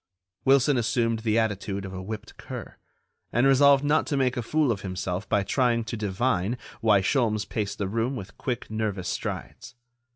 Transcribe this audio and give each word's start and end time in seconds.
Wilson 0.45 0.77
assumed 0.79 1.19
the 1.19 1.37
attitude 1.37 1.85
of 1.85 1.93
a 1.93 2.01
whipped 2.01 2.35
cur, 2.37 2.75
and 3.31 3.45
resolved 3.45 3.83
not 3.83 4.07
to 4.07 4.17
make 4.17 4.35
a 4.35 4.41
fool 4.41 4.71
of 4.71 4.81
himself 4.81 5.29
by 5.29 5.43
trying 5.43 5.83
to 5.83 5.95
divine 5.95 6.57
why 6.79 7.01
Sholmes 7.01 7.47
paced 7.47 7.77
the 7.77 7.87
room 7.87 8.15
with 8.15 8.35
quick, 8.35 8.71
nervous 8.71 9.07
strides. 9.09 9.75